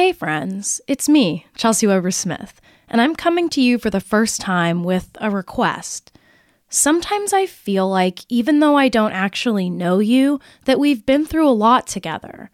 [0.00, 4.40] Hey, friends, it's me, Chelsea Weber Smith, and I'm coming to you for the first
[4.40, 6.10] time with a request.
[6.70, 11.46] Sometimes I feel like, even though I don't actually know you, that we've been through
[11.46, 12.50] a lot together.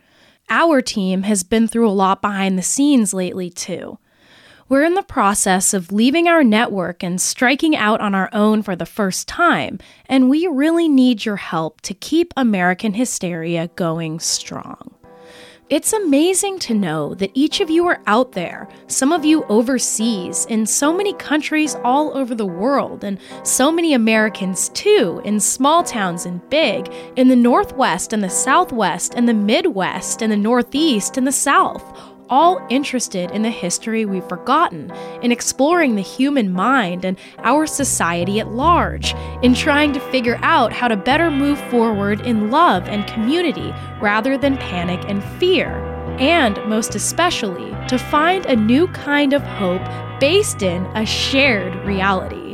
[0.51, 4.01] Our team has been through a lot behind the scenes lately, too.
[4.69, 8.75] We're in the process of leaving our network and striking out on our own for
[8.75, 14.96] the first time, and we really need your help to keep American hysteria going strong.
[15.69, 20.47] It's amazing to know that each of you are out there, some of you overseas,
[20.49, 25.83] in so many countries all over the world, and so many Americans too, in small
[25.83, 31.17] towns and big, in the Northwest and the Southwest and the Midwest and the Northeast
[31.17, 31.83] and the South
[32.31, 34.91] all interested in the history we've forgotten,
[35.23, 40.73] in exploring the human mind and our society at large, in trying to figure out
[40.73, 45.69] how to better move forward in love and community rather than panic and fear,
[46.19, 49.83] and most especially, to find a new kind of hope
[50.21, 52.47] based in a shared reality.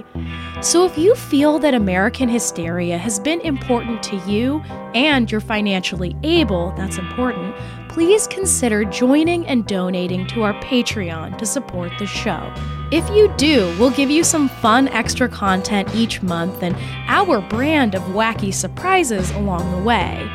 [0.63, 4.61] So, if you feel that American hysteria has been important to you
[4.95, 7.57] and you're financially able, that's important,
[7.93, 12.51] please consider joining and donating to our Patreon to support the show.
[12.91, 16.75] If you do, we'll give you some fun extra content each month and
[17.07, 20.27] our brand of wacky surprises along the way.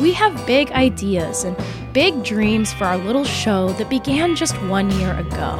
[0.00, 1.56] We have big ideas and
[1.92, 5.56] big dreams for our little show that began just one year ago.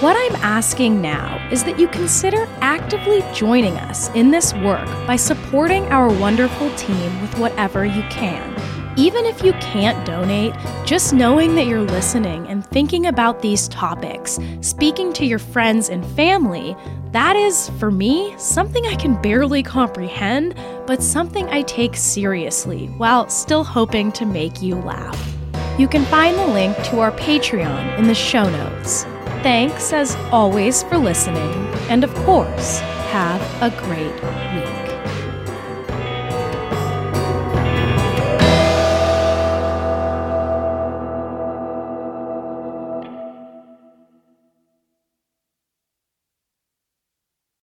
[0.00, 5.16] What I'm asking now is that you consider actively joining us in this work by
[5.16, 8.75] supporting our wonderful team with whatever you can.
[8.98, 10.54] Even if you can't donate,
[10.86, 16.04] just knowing that you're listening and thinking about these topics, speaking to your friends and
[16.16, 16.74] family,
[17.12, 20.54] that is, for me, something I can barely comprehend,
[20.86, 25.34] but something I take seriously while still hoping to make you laugh.
[25.78, 29.04] You can find the link to our Patreon in the show notes.
[29.42, 31.52] Thanks, as always, for listening,
[31.90, 32.80] and of course,
[33.10, 34.85] have a great week.